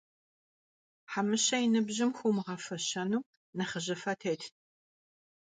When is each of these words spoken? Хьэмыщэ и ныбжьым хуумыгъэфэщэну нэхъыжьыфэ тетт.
Хьэмыщэ 1.11 1.57
и 1.65 1.67
ныбжьым 1.73 2.11
хуумыгъэфэщэну 2.17 3.25
нэхъыжьыфэ 3.57 4.13
тетт. 4.19 4.51